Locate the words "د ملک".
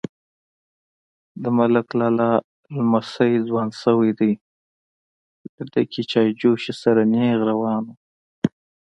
1.41-1.87